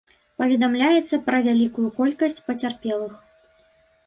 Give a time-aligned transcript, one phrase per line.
[0.43, 3.13] Паведамляецца пра вялікую колькасць пацярпелых.